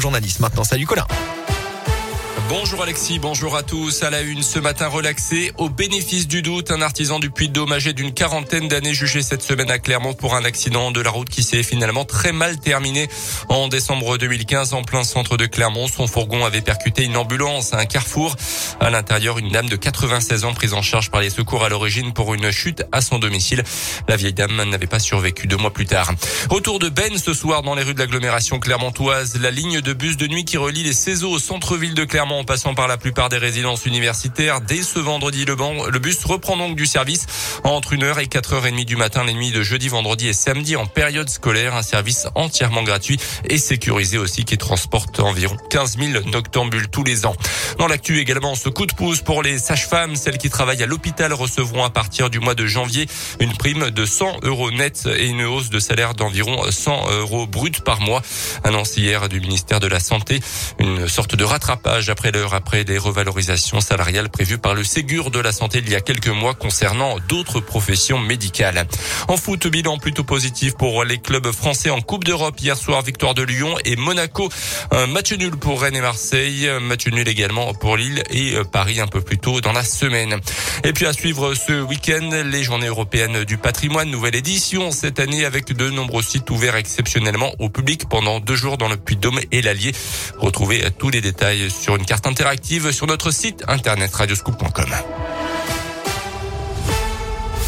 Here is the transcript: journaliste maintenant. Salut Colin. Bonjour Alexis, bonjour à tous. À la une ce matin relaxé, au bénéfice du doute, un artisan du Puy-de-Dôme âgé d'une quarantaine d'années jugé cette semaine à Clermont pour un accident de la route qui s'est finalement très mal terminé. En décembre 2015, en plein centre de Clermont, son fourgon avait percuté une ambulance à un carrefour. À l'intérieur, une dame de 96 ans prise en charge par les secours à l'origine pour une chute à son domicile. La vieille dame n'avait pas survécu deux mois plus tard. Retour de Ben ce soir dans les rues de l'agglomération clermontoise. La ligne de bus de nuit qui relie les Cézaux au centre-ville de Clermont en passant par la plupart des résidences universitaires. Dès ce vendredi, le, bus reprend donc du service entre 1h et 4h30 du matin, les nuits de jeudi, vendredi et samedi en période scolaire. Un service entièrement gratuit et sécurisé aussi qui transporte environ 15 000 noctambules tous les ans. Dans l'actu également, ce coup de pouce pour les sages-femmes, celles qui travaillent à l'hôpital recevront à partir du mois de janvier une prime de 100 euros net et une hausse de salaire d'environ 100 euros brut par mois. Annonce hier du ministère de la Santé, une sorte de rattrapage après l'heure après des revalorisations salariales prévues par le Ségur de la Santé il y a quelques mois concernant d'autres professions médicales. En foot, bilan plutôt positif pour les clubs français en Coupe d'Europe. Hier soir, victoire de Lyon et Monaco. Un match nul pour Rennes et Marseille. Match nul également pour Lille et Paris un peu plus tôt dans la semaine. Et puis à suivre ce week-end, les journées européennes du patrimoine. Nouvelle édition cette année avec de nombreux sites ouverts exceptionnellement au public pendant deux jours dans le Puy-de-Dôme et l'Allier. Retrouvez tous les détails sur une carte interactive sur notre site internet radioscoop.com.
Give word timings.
journaliste 0.00 0.40
maintenant. 0.40 0.64
Salut 0.64 0.86
Colin. 0.86 1.06
Bonjour 2.54 2.82
Alexis, 2.82 3.18
bonjour 3.18 3.56
à 3.56 3.62
tous. 3.62 4.02
À 4.02 4.10
la 4.10 4.20
une 4.20 4.42
ce 4.42 4.58
matin 4.58 4.86
relaxé, 4.86 5.52
au 5.56 5.70
bénéfice 5.70 6.28
du 6.28 6.42
doute, 6.42 6.70
un 6.70 6.82
artisan 6.82 7.18
du 7.18 7.30
Puy-de-Dôme 7.30 7.72
âgé 7.72 7.94
d'une 7.94 8.12
quarantaine 8.12 8.68
d'années 8.68 8.92
jugé 8.92 9.22
cette 9.22 9.40
semaine 9.40 9.70
à 9.70 9.78
Clermont 9.78 10.12
pour 10.12 10.34
un 10.34 10.44
accident 10.44 10.90
de 10.90 11.00
la 11.00 11.08
route 11.08 11.30
qui 11.30 11.44
s'est 11.44 11.62
finalement 11.62 12.04
très 12.04 12.30
mal 12.30 12.60
terminé. 12.60 13.08
En 13.48 13.68
décembre 13.68 14.18
2015, 14.18 14.74
en 14.74 14.82
plein 14.82 15.02
centre 15.02 15.38
de 15.38 15.46
Clermont, 15.46 15.88
son 15.88 16.06
fourgon 16.06 16.44
avait 16.44 16.60
percuté 16.60 17.04
une 17.04 17.16
ambulance 17.16 17.72
à 17.72 17.78
un 17.78 17.86
carrefour. 17.86 18.36
À 18.80 18.90
l'intérieur, 18.90 19.38
une 19.38 19.48
dame 19.48 19.70
de 19.70 19.76
96 19.76 20.44
ans 20.44 20.52
prise 20.52 20.74
en 20.74 20.82
charge 20.82 21.10
par 21.10 21.22
les 21.22 21.30
secours 21.30 21.64
à 21.64 21.70
l'origine 21.70 22.12
pour 22.12 22.34
une 22.34 22.50
chute 22.50 22.84
à 22.92 23.00
son 23.00 23.18
domicile. 23.18 23.64
La 24.08 24.16
vieille 24.16 24.34
dame 24.34 24.62
n'avait 24.68 24.86
pas 24.86 24.98
survécu 24.98 25.46
deux 25.46 25.56
mois 25.56 25.72
plus 25.72 25.86
tard. 25.86 26.12
Retour 26.50 26.80
de 26.80 26.90
Ben 26.90 27.16
ce 27.16 27.32
soir 27.32 27.62
dans 27.62 27.74
les 27.74 27.82
rues 27.82 27.94
de 27.94 27.98
l'agglomération 27.98 28.58
clermontoise. 28.58 29.38
La 29.40 29.50
ligne 29.50 29.80
de 29.80 29.94
bus 29.94 30.18
de 30.18 30.26
nuit 30.26 30.44
qui 30.44 30.58
relie 30.58 30.82
les 30.82 30.92
Cézaux 30.92 31.30
au 31.30 31.38
centre-ville 31.38 31.94
de 31.94 32.04
Clermont 32.04 32.41
en 32.42 32.44
passant 32.44 32.74
par 32.74 32.88
la 32.88 32.96
plupart 32.96 33.28
des 33.28 33.38
résidences 33.38 33.86
universitaires. 33.86 34.60
Dès 34.60 34.82
ce 34.82 34.98
vendredi, 34.98 35.44
le, 35.44 35.54
bus 36.00 36.24
reprend 36.24 36.56
donc 36.56 36.74
du 36.74 36.86
service 36.86 37.26
entre 37.64 37.94
1h 37.94 38.20
et 38.20 38.26
4h30 38.26 38.84
du 38.84 38.96
matin, 38.96 39.24
les 39.24 39.34
nuits 39.34 39.50
de 39.50 39.62
jeudi, 39.62 39.88
vendredi 39.88 40.28
et 40.28 40.32
samedi 40.32 40.76
en 40.76 40.86
période 40.86 41.28
scolaire. 41.28 41.74
Un 41.74 41.82
service 41.82 42.26
entièrement 42.34 42.82
gratuit 42.82 43.18
et 43.48 43.58
sécurisé 43.58 44.18
aussi 44.18 44.44
qui 44.44 44.58
transporte 44.58 45.20
environ 45.20 45.56
15 45.70 45.98
000 45.98 46.24
noctambules 46.26 46.88
tous 46.88 47.04
les 47.04 47.26
ans. 47.26 47.34
Dans 47.78 47.86
l'actu 47.86 48.20
également, 48.20 48.54
ce 48.54 48.68
coup 48.68 48.86
de 48.86 48.92
pouce 48.92 49.20
pour 49.20 49.42
les 49.42 49.58
sages-femmes, 49.58 50.16
celles 50.16 50.38
qui 50.38 50.50
travaillent 50.50 50.82
à 50.82 50.86
l'hôpital 50.86 51.32
recevront 51.32 51.84
à 51.84 51.90
partir 51.90 52.30
du 52.30 52.40
mois 52.40 52.54
de 52.54 52.66
janvier 52.66 53.06
une 53.40 53.52
prime 53.52 53.90
de 53.90 54.04
100 54.04 54.44
euros 54.44 54.70
net 54.70 55.08
et 55.16 55.26
une 55.26 55.42
hausse 55.42 55.70
de 55.70 55.78
salaire 55.78 56.14
d'environ 56.14 56.70
100 56.70 57.10
euros 57.10 57.46
brut 57.46 57.80
par 57.80 58.00
mois. 58.00 58.22
Annonce 58.64 58.96
hier 58.96 59.28
du 59.28 59.40
ministère 59.40 59.80
de 59.80 59.86
la 59.86 60.00
Santé, 60.00 60.40
une 60.78 61.08
sorte 61.08 61.34
de 61.34 61.44
rattrapage 61.44 62.08
après 62.10 62.30
l'heure 62.30 62.54
après 62.54 62.84
des 62.84 62.98
revalorisations 62.98 63.80
salariales 63.80 64.28
prévues 64.28 64.58
par 64.58 64.74
le 64.74 64.84
Ségur 64.84 65.30
de 65.30 65.38
la 65.38 65.52
Santé 65.52 65.78
il 65.78 65.90
y 65.90 65.94
a 65.94 66.00
quelques 66.00 66.28
mois 66.28 66.54
concernant 66.54 67.16
d'autres 67.42 67.58
professions 67.58 68.20
médicales. 68.20 68.86
En 69.26 69.36
foot, 69.36 69.66
bilan 69.66 69.98
plutôt 69.98 70.22
positif 70.22 70.74
pour 70.76 71.02
les 71.02 71.18
clubs 71.18 71.50
français 71.50 71.90
en 71.90 72.00
Coupe 72.00 72.22
d'Europe. 72.22 72.54
Hier 72.60 72.76
soir, 72.76 73.02
victoire 73.02 73.34
de 73.34 73.42
Lyon 73.42 73.74
et 73.84 73.96
Monaco. 73.96 74.48
Un 74.92 75.08
match 75.08 75.32
nul 75.32 75.56
pour 75.56 75.82
Rennes 75.82 75.96
et 75.96 76.00
Marseille. 76.00 76.70
Match 76.80 77.08
nul 77.08 77.26
également 77.26 77.74
pour 77.74 77.96
Lille 77.96 78.22
et 78.30 78.52
Paris 78.70 79.00
un 79.00 79.08
peu 79.08 79.20
plus 79.20 79.38
tôt 79.38 79.60
dans 79.60 79.72
la 79.72 79.82
semaine. 79.82 80.36
Et 80.84 80.92
puis 80.92 81.04
à 81.04 81.12
suivre 81.12 81.54
ce 81.54 81.82
week-end, 81.82 82.30
les 82.44 82.62
journées 82.62 82.86
européennes 82.86 83.42
du 83.42 83.56
patrimoine. 83.56 84.08
Nouvelle 84.08 84.36
édition 84.36 84.92
cette 84.92 85.18
année 85.18 85.44
avec 85.44 85.72
de 85.72 85.90
nombreux 85.90 86.22
sites 86.22 86.48
ouverts 86.50 86.76
exceptionnellement 86.76 87.52
au 87.58 87.70
public 87.70 88.08
pendant 88.08 88.38
deux 88.38 88.56
jours 88.56 88.78
dans 88.78 88.88
le 88.88 88.96
Puy-de-Dôme 88.96 89.40
et 89.50 89.62
l'Allier. 89.62 89.90
Retrouvez 90.38 90.84
tous 90.96 91.10
les 91.10 91.20
détails 91.20 91.72
sur 91.72 91.96
une 91.96 92.04
carte 92.04 92.28
interactive 92.28 92.92
sur 92.92 93.08
notre 93.08 93.32
site 93.32 93.64
internet 93.66 94.14
radioscoop.com. 94.14 95.41